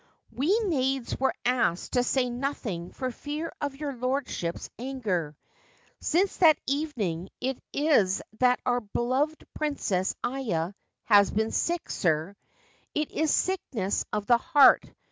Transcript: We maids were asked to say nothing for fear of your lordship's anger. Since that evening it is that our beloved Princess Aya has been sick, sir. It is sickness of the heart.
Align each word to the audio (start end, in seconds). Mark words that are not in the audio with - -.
We 0.31 0.59
maids 0.61 1.15
were 1.19 1.35
asked 1.45 1.91
to 1.91 2.01
say 2.01 2.31
nothing 2.31 2.91
for 2.91 3.11
fear 3.11 3.53
of 3.61 3.75
your 3.75 3.95
lordship's 3.95 4.67
anger. 4.79 5.37
Since 5.99 6.37
that 6.37 6.57
evening 6.65 7.29
it 7.39 7.59
is 7.71 8.19
that 8.39 8.59
our 8.65 8.81
beloved 8.81 9.45
Princess 9.53 10.15
Aya 10.23 10.73
has 11.03 11.29
been 11.29 11.51
sick, 11.51 11.87
sir. 11.87 12.35
It 12.95 13.11
is 13.11 13.29
sickness 13.31 14.03
of 14.11 14.25
the 14.25 14.39
heart. 14.39 14.83